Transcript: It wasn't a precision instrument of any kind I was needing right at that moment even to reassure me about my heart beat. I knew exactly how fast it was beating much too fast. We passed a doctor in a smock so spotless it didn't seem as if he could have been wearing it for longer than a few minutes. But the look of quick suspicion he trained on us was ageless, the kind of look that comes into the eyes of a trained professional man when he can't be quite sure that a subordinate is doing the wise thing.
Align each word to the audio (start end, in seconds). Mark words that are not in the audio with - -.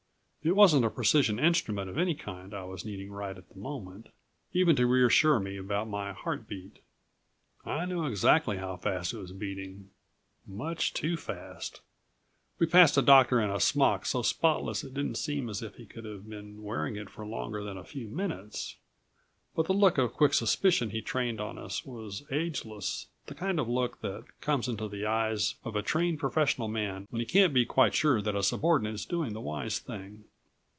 It 0.43 0.55
wasn't 0.55 0.83
a 0.85 0.89
precision 0.89 1.37
instrument 1.37 1.87
of 1.87 1.99
any 1.99 2.15
kind 2.15 2.51
I 2.51 2.63
was 2.63 2.83
needing 2.83 3.11
right 3.11 3.37
at 3.37 3.47
that 3.47 3.55
moment 3.55 4.09
even 4.53 4.75
to 4.75 4.87
reassure 4.87 5.39
me 5.39 5.55
about 5.55 5.87
my 5.87 6.13
heart 6.13 6.47
beat. 6.47 6.79
I 7.63 7.85
knew 7.85 8.07
exactly 8.07 8.57
how 8.57 8.75
fast 8.77 9.13
it 9.13 9.19
was 9.19 9.33
beating 9.33 9.91
much 10.47 10.95
too 10.95 11.15
fast. 11.15 11.81
We 12.57 12.65
passed 12.65 12.97
a 12.97 13.03
doctor 13.03 13.39
in 13.39 13.51
a 13.51 13.59
smock 13.59 14.07
so 14.07 14.23
spotless 14.23 14.83
it 14.83 14.95
didn't 14.95 15.19
seem 15.19 15.47
as 15.47 15.61
if 15.61 15.75
he 15.75 15.85
could 15.85 16.05
have 16.05 16.27
been 16.27 16.63
wearing 16.63 16.95
it 16.95 17.11
for 17.11 17.23
longer 17.23 17.63
than 17.63 17.77
a 17.77 17.83
few 17.83 18.07
minutes. 18.07 18.77
But 19.55 19.67
the 19.67 19.73
look 19.73 19.99
of 19.99 20.13
quick 20.13 20.33
suspicion 20.33 20.89
he 20.89 21.01
trained 21.01 21.39
on 21.39 21.59
us 21.59 21.85
was 21.85 22.23
ageless, 22.31 23.05
the 23.27 23.35
kind 23.35 23.59
of 23.59 23.69
look 23.69 24.01
that 24.01 24.23
comes 24.41 24.67
into 24.67 24.87
the 24.87 25.05
eyes 25.05 25.55
of 25.63 25.75
a 25.75 25.83
trained 25.83 26.17
professional 26.19 26.67
man 26.67 27.05
when 27.11 27.19
he 27.19 27.25
can't 27.27 27.53
be 27.53 27.63
quite 27.63 27.93
sure 27.93 28.23
that 28.23 28.35
a 28.35 28.41
subordinate 28.41 28.95
is 28.95 29.05
doing 29.05 29.33
the 29.33 29.41
wise 29.41 29.77
thing. 29.77 30.23